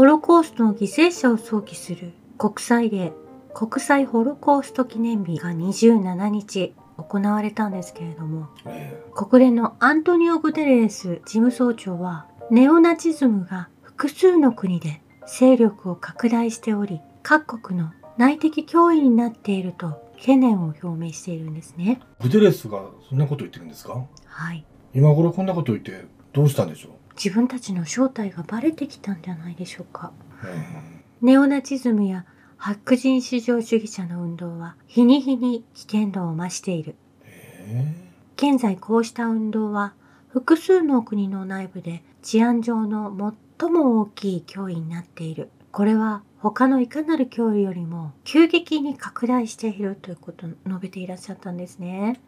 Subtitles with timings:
[0.00, 2.12] ホロコーストの犠牲者を想起する。
[2.38, 3.12] 国際デー、
[3.52, 22.00] 国際ホロコースト記念日が27日行われたんですけれども、え国連のアントニオ・グテレス事務総長は、ネオナチズムが複数の国で勢力を拡大しており、各国の内的脅威になっていると懸念を表明しているんですね。
[22.22, 24.02] グテレスがそんなこと言ってるんですか？
[24.24, 24.64] はい。
[24.94, 26.92] 今頃こんなこと言ってどうしたんでしょう、
[27.22, 30.10] 自分たちの正体がバレてきたんじゃないでしょうか。
[30.42, 32.24] えネオナチズムや
[32.56, 36.94] 白人至上主義者の運動は日に日に危険度を増している。
[37.24, 37.94] え
[38.38, 39.92] え現在こうした運動は
[40.28, 45.50] 複数の国の内部で治安上の最も大きい脅威になっている。
[45.72, 52.18] これは他のいかなる脅威よりも急激に拡大しているということを述べていらっしゃったんですね。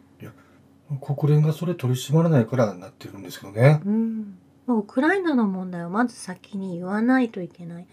[1.00, 3.80] 国連がそれ取り締まらないからなってるんですけどね。
[3.86, 4.38] うん。
[4.66, 7.86] もうウクライナの問題をまず先に言わないといけない。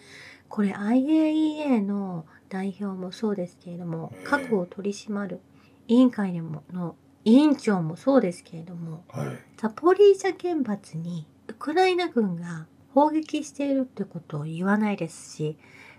[0.48, 5.40] これ IAEA の代表もそうですけれどもええ、核を取り締まる
[5.88, 9.28] 委員会でもの委員長もそうですけれども、はい。
[9.58, 15.58] ザポリージャ原発にウクライナ軍が砲撃しているってことを言わないですし、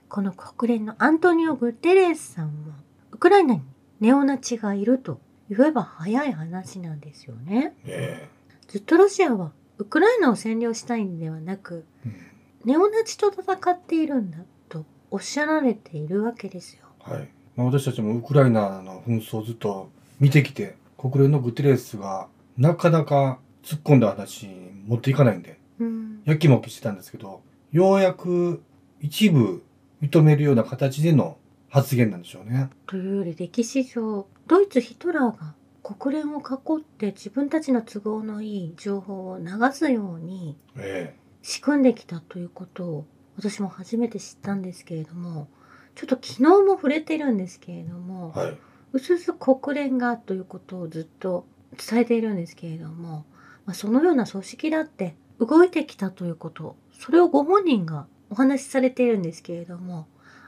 [0.08, 2.72] この国連のアントニオ・グテレスさんも、
[3.12, 3.62] ウクライナに
[4.00, 7.74] ネオナチがいると言えば早い話なんですよね。
[7.84, 8.28] え
[8.66, 12.30] ずっとロシアはウクライナを占領したいんではなく、えうん
[12.62, 14.36] ネオナチと戦っているんだ
[14.68, 16.82] とおっしゃられているわけですよ。
[16.98, 17.28] はい。
[17.56, 22.28] まあ、私たちもウクライナの紛争をずっと見てきて、国連のグテレスが
[22.58, 26.20] なかなか突っ込んだ話に持っていかないんで、うん。
[26.26, 27.40] やきもきしてたんですけど、
[27.72, 28.62] ようやく
[29.00, 29.62] 一部
[30.02, 31.38] 認めるような形での
[31.70, 32.68] 発言なんでしょうね。
[32.86, 35.54] というより歴史上、ドイツ・ヒトラーが
[35.98, 45.48] 国連を囲って自分たちの都合のいい情報を流すようにえ仕組んできたということを私も初めて知ったんですけれども、
[45.94, 48.58] ちょっと昨日も触れてるんですけれども、えはい。
[48.92, 51.46] うすうす国連がということをずっと
[51.88, 53.24] 伝えているんですけれども、
[53.64, 60.06] まあ、そのような組織だって動いてきたということ、それをご本人がお話しされているんですけれども、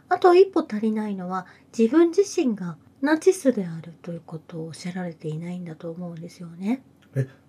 [0.08, 1.46] あと一歩足りないのは
[1.76, 6.82] 自分自身がナチスであるということをおっしゃられていないんだと思うんですよね。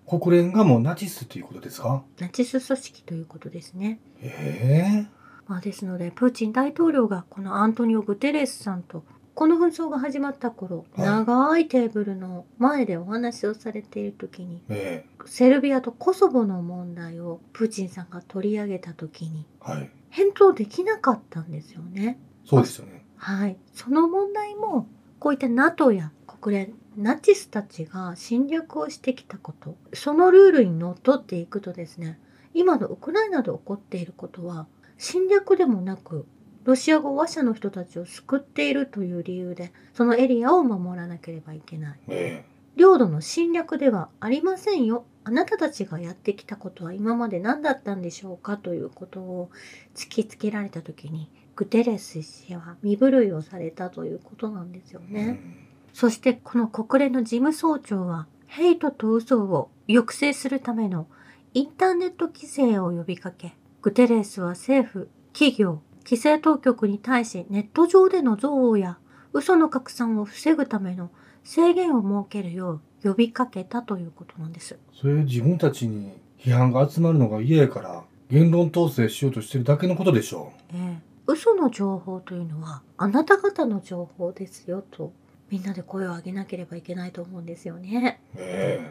[0.06, 2.02] 国連がもうナチスということですか？
[2.18, 4.00] ナチス組織ということですね。
[4.20, 9.04] ええまあ、ですので、プーチン大統領がこのアントニオ・グテレスさんと、
[9.34, 19.90] この紛争が始まった頃、はい長いテーブルの前でお話をされている時に、えセルビアとコソボの問題をプーチンさんが取り上げた時に、えはい。
[20.10, 22.18] 返答できなかったんですよね。
[22.44, 23.04] そうですよね。
[23.16, 23.56] はい。
[23.72, 24.88] その問題も、
[25.24, 32.20] こういった NATO や国連、ナチスたちが侵略をしてきたこと、そのルールにのっとっていくとですね、
[32.52, 34.66] 今のウクライナで起こっていることは、
[34.98, 36.26] 侵略でもなく、
[36.64, 42.00] ロシア語話者の人たちを救っているという理由で、そのエリアを守らなければいけない。
[42.08, 42.44] え
[42.76, 45.06] 領土の侵略ではありませんよ。
[45.22, 49.48] あなたたちがやってきたことは今まで何だったんでしょうかということを
[49.94, 55.40] 突きつけられた時に、グテレス氏は身震いをされたということなんですよえね。
[55.92, 61.06] そしてこの国連の事務総長は、ヘイトと嘘を抑制するための
[61.54, 68.98] インターネット規制を呼びかけ、グテレスは政府、企業、規制当局に対しネット上での憎悪や
[69.32, 71.10] 嘘の拡散を防ぐための
[71.42, 74.78] 制限を設けるよう呼びかけたということなんです。
[74.92, 85.12] それ自分たちに批判が集まるのが嫌やから言論統制しようとしてるだけのことでしょええ、嘘の情報というのはあなた方の情報ですよと
[85.50, 88.20] みんなで声を上げなければいけないと思うんですよね。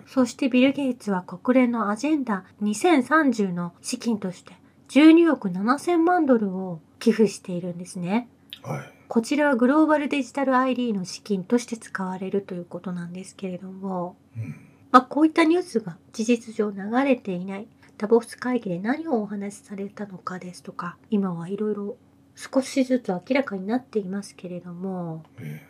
[0.08, 4.54] そしてビル・ゲイツは国連のアジェンダ2030の資金として
[4.90, 8.30] 12億7000万ドルを寄付しているんですね。
[8.66, 8.94] えはい。
[9.08, 14.56] こちらはグローバルデジタル ID の資金として使われるということなんですけれども、うん。
[14.92, 17.68] まあ、こういったニュースが事実上流れていない
[17.98, 21.98] ダボス会議で何をお話しされたのかですとか今はいろいろ
[22.36, 25.62] 少しずつ明らかになっていますけれどもえ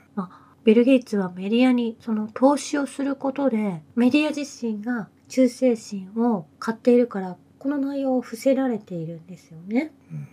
[0.63, 9.93] ビル・ゲイツはメディアにその投資をすることでメディア自身が忠誠心を買っているからこの内容を伏せられているんですよね。
[10.11, 10.27] えうん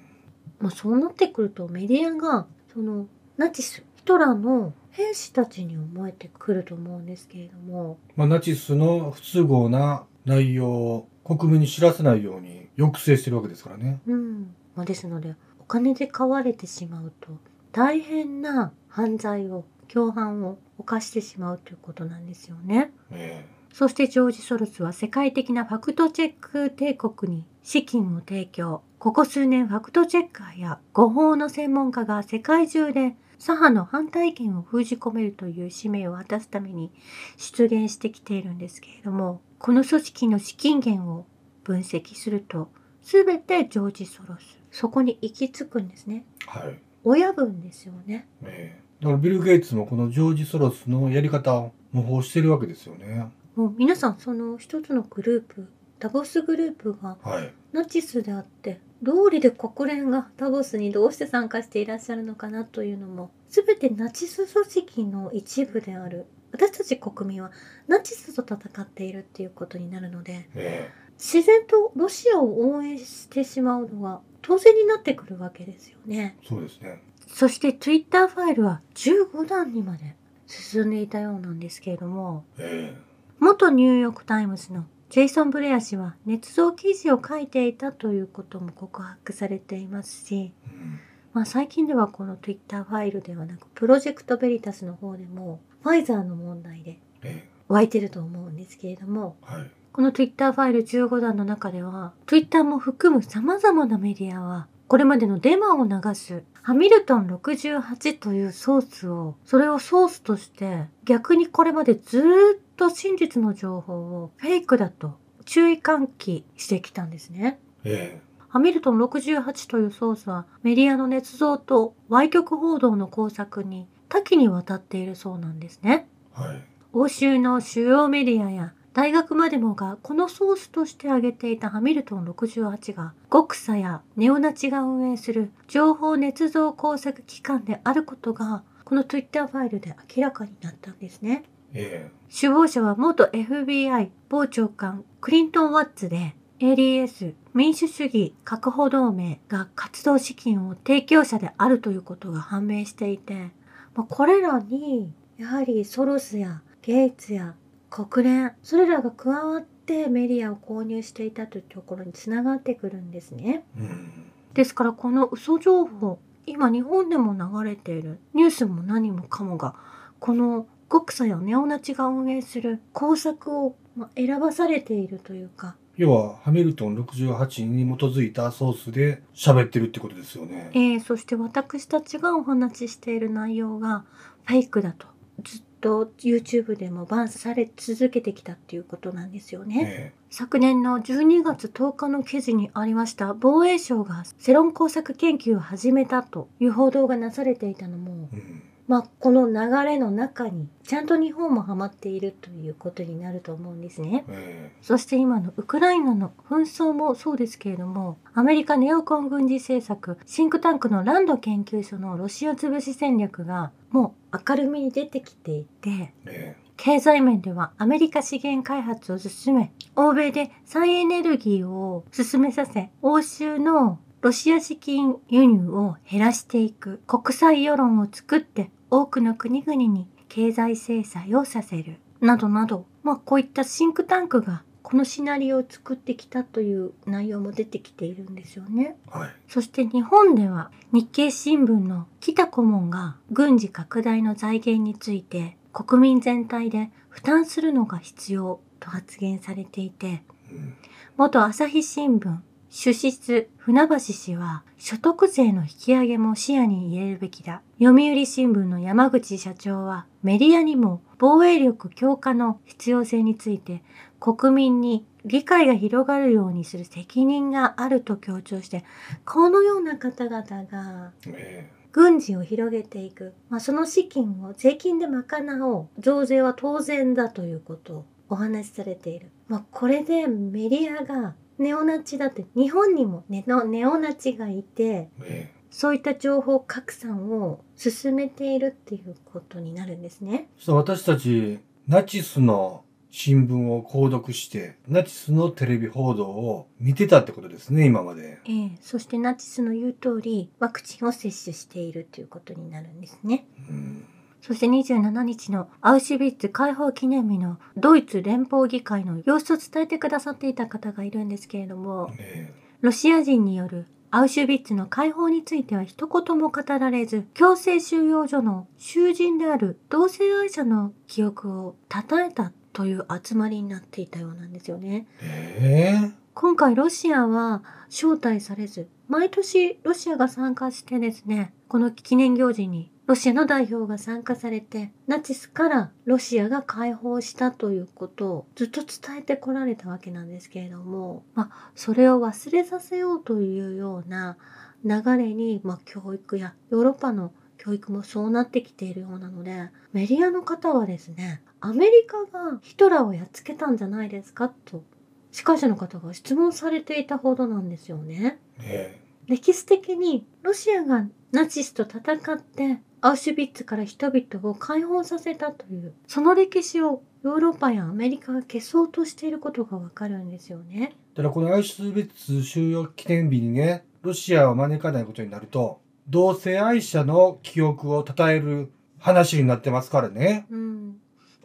[0.60, 3.06] まあ、そうなってくるとメディアがその
[3.38, 14.00] ナチスヒトラーの兵士たちに思えてくると思うんですけれどもまあ、ナチスの不都合な内容を国民に知らせないように抑制してるわけですからね。
[14.06, 14.54] うん。
[14.74, 17.28] まあ、ですので、お金で買われてしまうと、
[17.70, 22.92] 大変な犯罪を、共犯を犯してしまうということなんですよね。
[23.12, 28.82] えそしてジョージ・ソロスは世界的なファクトチェック帝国に資金を提供。
[28.98, 36.92] ここ数年ファクトチェッカーや誤報の専門家が世界中で左派の反対意見を封じ込めるという使命を果たすために
[37.36, 41.26] 出現してきているんですけれども、この組織の資金源を
[41.62, 42.70] 分析すると、
[43.02, 44.59] すべてジョージ・ソロス。
[44.70, 46.24] そこに行き着くんですね。
[46.46, 46.78] はい。
[47.04, 48.28] 親分ですよね。
[48.44, 53.28] ええだからビル・ゲイツもこのジョージ・ソロスのやり方を模倣してるわけですよね。
[53.56, 55.68] もう皆さんその一つのグループ、
[55.98, 57.52] ダボスグループがはい。
[57.72, 66.26] ナチスであって、道理で国連がダボスにどうして参加していらっしゃるのかなというのも、すべてナチス組織の一部である。
[66.52, 67.52] 私たち国民は
[67.86, 76.36] ナチスと戦っているっていうことになるので、え自然とロシアを応援してしまうのは当然になってくるわけですよね。
[76.42, 77.02] えそうですね。
[77.26, 80.16] そして Twitter ファイルは15段にまで
[80.46, 82.94] 進んでいたようなんですけれども、え
[83.38, 91.00] 元ニューヨークタイムズのジェイソン・ブレア氏は捏造記事を書いていたということも告白されていますし、えうん。
[91.32, 99.70] まあ、最近ではこの Twitter ファイルではなくプロジェクトベリタスの方でもファイザーの問題でえ湧いてると思うんですけれどもえはい。
[100.00, 117.60] この Twitter ファイル15段の中では Twitter も含む様々なメディアはこれまでのデマを流すハミルトン68というソースをそれをソースとして逆にこれまでずーっと真実の情報をフェイクだと注意喚起してきたんですね。
[117.84, 126.08] えハミルトン68というソースはメディアの捏造と歪曲報道の工作に多岐にわたっているそうなんですね。
[126.38, 126.64] えはい。
[126.94, 141.44] 欧州の主要メディアや大学までもがこのソースとして挙げていたハミルトン68が極左やネオナチが運営する情報捏造工作機関であることがこの Twitter ファイルで明らかになったんですね。
[141.72, 153.50] え首謀者は元 FBI 某長官クリントン・ワッツで ADS 民主主義確保同盟が活動資金を提供者であるということが判明していて、
[153.94, 157.54] まあ、これらにやはりソロスやゲイツや
[157.90, 163.64] 国連それらが加わってメディアを購入していたというところにつながってくるんですね。
[163.76, 164.32] えうん。
[164.54, 169.74] ですからこの嘘情報今日本でも流れているニュースも何もかもが
[170.18, 180.70] この極左やネオナチが運営する工作をまあ選ばされているというか、要は、ハミルトン68に基づいたソースで喋ってるってことですよね。
[180.72, 184.04] えーそして私たちがお話ししている内容が
[184.44, 185.06] フェイクだと
[185.42, 190.12] ずっと YouTube でもバンされ続けてきたっていうことなんですよね。
[190.16, 198.62] え昨年の12月10日の記事にありました防衛省が世論工作研究を始めたという報道がなされていたのもえうん。
[198.90, 204.24] まあ、この流れの中にちゃんと日本もハマっているということになると思うんですね。
[204.28, 238.96] えそして今のウクライナの紛争もそうですけれども、アメリカネオコン軍事政策シンクタンクのランド研究所のロシア潰し戦略がもう明るみに出てきていて、ええ経済面ではアメリカ資源開発を進め、欧米で再エネルギーを進めさせ、欧州のロシア資金輸入を減らしていく、国際世論を作って多くの国々に経済制裁をさせる、などなど、まあこういったシンクタンクがこのシナリオを作ってきたという内容も出てきているんですよね。
[239.08, 239.30] はい。
[239.48, 250.74] そして日本では日経新聞の北顧問が軍事拡大の財源について国民全体で負担するのが必要と発言されていて、うん。
[251.16, 252.38] 元朝日新聞
[252.72, 257.62] 主筆船橋氏は所得税の引き上げも視野に入れるべきだ。
[257.80, 263.82] 読売新聞の山口社長はメディアにも防衛力強化の必要性について
[264.20, 268.84] 国民に理解が広がるようにする責任があると強調して、
[269.24, 271.68] このような方々がえ。
[271.92, 275.24] 軍事を広げていく、まあ、その資金を税金で賄
[275.66, 275.88] おう。
[276.00, 290.48] 増税は当然だということをお話しされている、まあ、これでメディアがネオナチだって日本にもネオネオナチがいてええそういった情報拡散を進めているっていうことになるんですね。
[290.56, 298.40] そしたら私たち、ナチスの新聞を購読して、ナチスのテレビ報道を見てたってことですね、今まで。
[298.46, 303.46] ええそしてナチスの言う通りワクチンを接種しているということになるんですね。
[303.68, 304.04] うん。
[304.42, 325.06] そして27日のアウシュビッツ解放記念日のドイツ連邦議会の様子を伝えてくださっていた方がいるんですけれども、えロシア人によるアウシュビッツの解放については一言も語られず、強制収容所の囚人である同性愛者の記憶を称えたという集まりになっていたようなんですよね。
[325.22, 344.36] ええ今回ロシアは招待されず、毎年ロシアが参加してですね、この記念行事にロシアの代表が参加されて、ナチスからロシアが解放したということをずっと伝えてこられたわけなんですけれども、まあ、それを忘れさせようというような
[344.84, 354.84] 流れに、まあ、教育やヨーロッパの教育もそうなってきているようなので、メディアの方はですね、アメリカがヒトラーをやっつけたんじゃないですかと、
[355.32, 358.38] 司会者の方が質問されていたほどなんですよね。
[358.62, 370.94] え歴史的にロシアがナチスと戦ってアウシュビッツから人々を解放させたという、その歴史をヨーロッパやアメリカが消そうとしていることがわかるんですよね。
[371.14, 380.46] ただこのアイシュビッツ収容記念日にね、ロシアを招かないことになると、同性愛者の記憶を称える話になってますからね。
[380.50, 380.96] うん。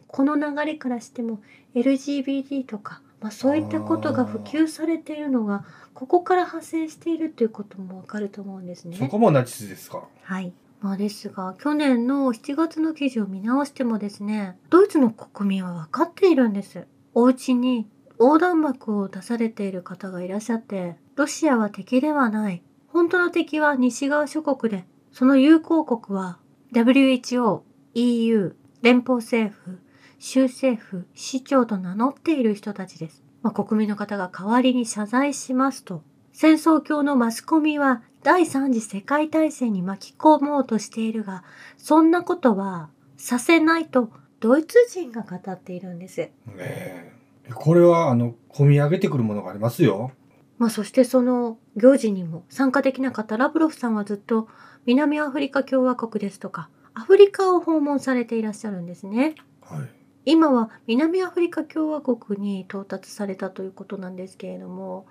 [0.06, 1.40] この流れからしても
[1.74, 5.64] LGBT とか、まあ、そういったことが普及されているのが
[5.94, 9.08] ここから派生しているということもわかると思うんですそね。
[9.10, 10.04] こもナチスですか？
[10.22, 10.52] はい。
[10.80, 16.86] まあですが、去年の7月の記事を見直してもですね、ドイツの国民は分かっているんです。
[17.14, 17.88] お家に
[18.20, 22.62] 横断幕を出されている方がいらっしゃって、ロシアは敵ではない。
[22.86, 26.38] 本当の敵は西側諸国で、その友好国は
[26.72, 27.62] WHO、
[27.94, 29.80] EU、連邦政府、
[30.18, 33.22] 州政府、市長と名乗っている人たちです。
[33.42, 36.02] まあ、国民の方が代わりに謝罪しますと。
[36.32, 41.44] 戦争教のマスコミは第三次世界大戦に巻き込もうとしているが、
[41.78, 46.20] そんなことはさせないとドイツ人が語っているんです。
[46.20, 47.12] ねえ
[47.54, 50.10] これは、あの、込み上げてくるものがありますよ。
[50.58, 54.48] まあそしてその行事にも参加できなかったラブロフさんはずっと
[54.86, 59.34] 南アフリカ共和国ですとか、アフリカを訪問されていらっしゃるんですね。
[59.60, 60.05] はい。
[60.26, 65.06] 今は南アフリカ共和国に到達されたということなんですけれども、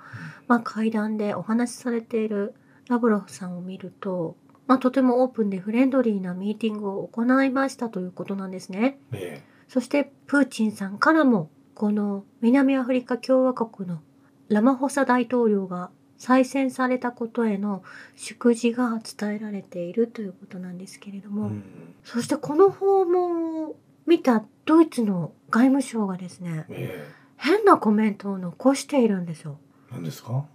[0.47, 2.53] まあ、会談でお話しされている
[2.89, 4.35] ラブロフさんを見ると、
[4.67, 8.99] まあ、とてもオープンでフレンドリーなミーティングを行いましたということなんですね。
[9.13, 14.01] えそしてプーチンさんからもこの南アフリカ共和国の
[14.49, 17.83] ラマホサ大統領が再選されたことへの
[18.15, 21.63] 祝辞が伝えられているということなんですけれどえも、うん。
[22.03, 27.07] そしてこの訪問を見たドイツの外務省がですね、え
[27.37, 29.57] 変なコメントを残しているんですよ。
[29.91, 30.45] え何ですか？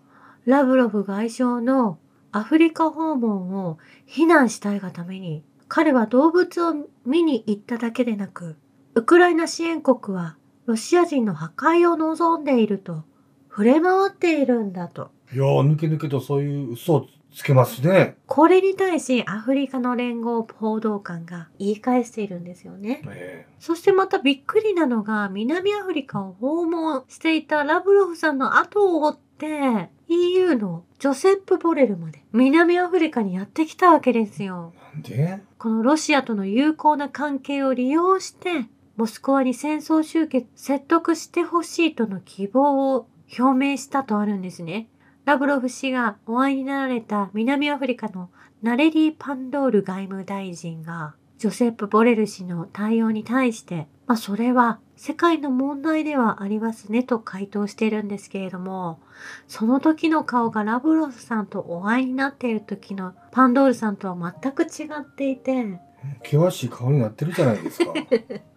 [0.47, 1.99] ラブロフ外相の
[2.33, 8.57] アフリカ訪問を非難したいがために、彼は動物を見に行っただけでなく、
[8.95, 13.05] ウクライナ支援国はロシア人の破壊を望んでいると
[13.51, 15.11] 触れ回っているんだと。
[15.33, 18.17] よう抜け抜けとそういう嘘をつけますね。
[18.27, 23.03] これに対しアフリカの連合報道官が言い返しているんですよね。
[23.07, 34.73] えそしてまたびっくりなのが南アフリカを訪問していたラブロフさんの後を追って EU のジョセップ・ボレルまで南アフリカにやってきたわけですよ。
[34.77, 35.43] えなんで？
[35.59, 43.07] このロシアとの友好な関係を利用してモスクワに戦争終結説得してほしいとの希望を
[43.39, 44.89] 表明したとあるんですね。
[45.31, 48.31] ラブロフ氏がお会いになられた南アフリカの
[48.63, 58.99] ナレリー・パンドール外務大臣がジョセップ・ボレル氏の対応に対して、まあそれは世界の問題ではありますねと回答しているんですけれども、
[59.47, 65.79] その時の顔がラブロフさんとお会いになっている時のパンドールさんとは全く違っていて、
[66.25, 67.95] 険しい顔になってるじゃないですか。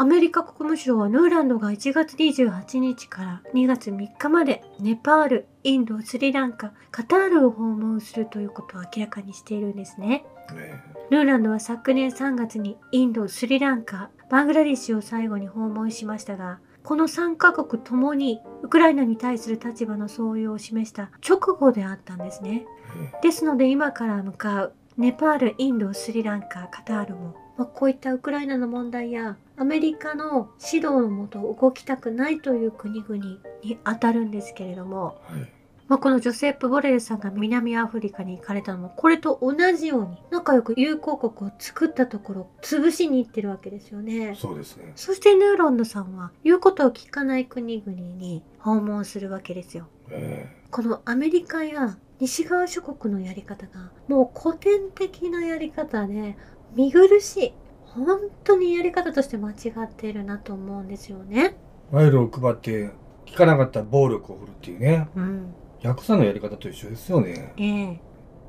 [0.00, 10.24] アメリカ国務省はヌーランドが1月28日から2月3日までネパール、インド、スリランカ、カタールを訪問するということを明らかにしているんですね。
[10.54, 22.66] ねヌーランドは昨年3月にインド、スリランカ、バングラデシュを最後に訪問しましたが、この3カ国ともにウクライナに対する立場の相違を示した直後であったんですね。
[22.96, 33.38] えですので今から向かうネパール、インド、スリランカ、カタールも、まあ、こういったウクライナの問題やアメリカの指導のもと動きたくないという国々に
[33.84, 35.52] 当たるんですけれども、えはい。
[35.86, 44.34] まあ、このジョセップ・ボレルさんが南アフリカに行かれたのもこれと同じように仲良く友好国を作ったところを潰しに行ってるわけですよね。
[44.36, 44.92] そうですね。
[44.96, 49.86] そしてヌーロンドさんは言うことを聞かない国々に訪問するわけですよ。
[50.10, 56.36] えこのアメリカや西側諸国のやり方がもう古典的なやり方で
[56.74, 57.52] 見苦しい
[57.84, 61.56] 本当にやり方として間違っているなと思うんですよね。
[61.92, 62.90] え賄賂を配って
[63.26, 65.08] 聞かなかったら暴力を振るっていうね。
[65.16, 65.54] うん。
[65.80, 67.54] ヤクザのやり方と一緒ですよね。
[67.56, 68.00] ええ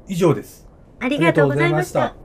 [0.07, 0.67] 以上です。
[0.99, 2.15] ありがとうございました。